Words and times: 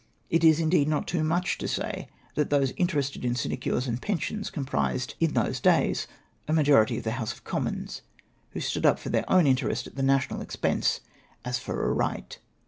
It 0.31 0.43
is, 0.43 0.59
indeed, 0.59 0.87
not 0.87 1.05
too 1.07 1.23
much 1.23 1.59
to 1.59 1.67
say, 1.67 2.09
that 2.33 2.49
those 2.49 2.73
interested 2.75 3.23
in 3.23 3.35
sinecures 3.35 3.85
and 3.85 4.01
pensions 4.01 4.49
comprised 4.49 5.13
in 5.19 5.35
those 5.35 5.59
days 5.59 6.07
a 6.07 6.07
SHAMEFUL 6.07 6.07
TEEATMENT 6.07 6.09
OP 6.09 6.09
AN 6.09 6.41
OFFICER. 6.41 6.41
267 6.41 6.55
majority 6.81 6.97
of 6.97 7.03
tlie 7.05 7.17
House 7.19 7.33
of 7.33 7.43
Commons, 7.43 8.01
who 8.49 8.59
stood 8.59 8.85
up 8.87 8.97
for 8.97 9.09
their 9.09 9.31
own 9.31 9.45
interest 9.45 9.85
at 9.85 9.95
the 9.97 10.01
national 10.01 10.41
expense 10.41 11.01
as 11.45 11.59
for 11.59 11.85
a 11.87 11.93
right. 11.93 12.39